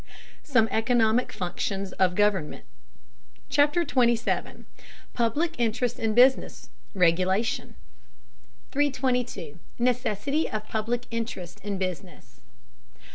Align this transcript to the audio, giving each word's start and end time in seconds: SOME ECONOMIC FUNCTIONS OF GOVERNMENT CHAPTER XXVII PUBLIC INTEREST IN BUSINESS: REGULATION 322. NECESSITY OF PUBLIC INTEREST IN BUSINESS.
SOME 0.41 0.67
ECONOMIC 0.71 1.31
FUNCTIONS 1.31 1.91
OF 1.91 2.15
GOVERNMENT 2.15 2.63
CHAPTER 3.49 3.83
XXVII 3.83 4.65
PUBLIC 5.13 5.59
INTEREST 5.59 5.99
IN 5.99 6.15
BUSINESS: 6.15 6.69
REGULATION 6.95 7.75
322. 8.71 9.59
NECESSITY 9.77 10.49
OF 10.49 10.65
PUBLIC 10.69 11.05
INTEREST 11.11 11.59
IN 11.63 11.77
BUSINESS. 11.77 12.41